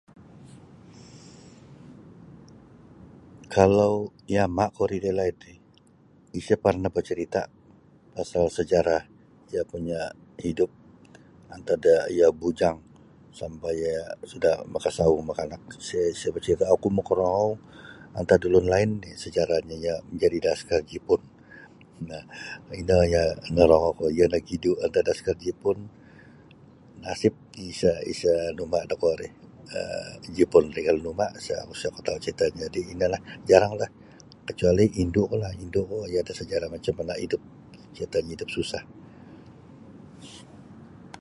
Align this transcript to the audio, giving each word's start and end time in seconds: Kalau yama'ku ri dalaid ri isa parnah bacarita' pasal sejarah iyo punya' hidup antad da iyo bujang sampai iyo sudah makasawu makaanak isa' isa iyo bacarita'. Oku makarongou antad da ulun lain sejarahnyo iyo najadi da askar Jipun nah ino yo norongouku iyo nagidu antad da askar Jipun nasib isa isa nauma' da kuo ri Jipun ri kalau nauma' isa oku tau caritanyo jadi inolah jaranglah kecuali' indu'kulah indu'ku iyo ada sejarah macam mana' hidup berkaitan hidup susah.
Kalau 3.55 3.93
yama'ku 4.35 4.81
ri 4.91 4.97
dalaid 5.05 5.37
ri 5.45 5.55
isa 6.39 6.55
parnah 6.63 6.91
bacarita' 6.97 7.47
pasal 8.15 8.43
sejarah 8.57 9.01
iyo 9.51 9.61
punya' 9.71 10.09
hidup 10.43 10.71
antad 11.55 11.79
da 11.85 11.95
iyo 12.15 12.27
bujang 12.41 12.77
sampai 13.39 13.71
iyo 13.83 14.01
sudah 14.31 14.55
makasawu 14.73 15.17
makaanak 15.29 15.61
isa' 15.81 16.07
isa 16.15 16.23
iyo 16.25 16.33
bacarita'. 16.37 16.73
Oku 16.75 16.87
makarongou 16.99 17.49
antad 18.19 18.39
da 18.41 18.45
ulun 18.49 18.67
lain 18.73 18.91
sejarahnyo 19.23 19.75
iyo 19.83 19.95
najadi 20.13 20.39
da 20.45 20.49
askar 20.55 20.81
Jipun 20.89 21.21
nah 22.09 22.23
ino 22.81 22.97
yo 23.13 23.23
norongouku 23.55 24.05
iyo 24.15 24.25
nagidu 24.33 24.71
antad 24.85 25.03
da 25.07 25.11
askar 25.15 25.35
Jipun 25.43 25.77
nasib 27.03 27.35
isa 27.71 27.91
isa 28.13 28.31
nauma' 28.55 28.87
da 28.89 28.95
kuo 29.01 29.13
ri 29.21 29.29
Jipun 30.35 30.65
ri 30.75 30.81
kalau 30.87 31.01
nauma' 31.05 31.31
isa 31.41 31.55
oku 31.89 31.99
tau 32.05 32.17
caritanyo 32.23 32.57
jadi 32.67 32.79
inolah 32.93 33.21
jaranglah 33.49 33.89
kecuali' 34.49 34.89
indu'kulah 35.01 35.51
indu'ku 35.63 35.99
iyo 36.11 36.19
ada 36.23 36.33
sejarah 36.39 36.67
macam 36.73 36.93
mana' 36.99 37.19
hidup 37.25 37.41
berkaitan 37.95 38.25
hidup 38.31 38.49
susah. 38.55 38.83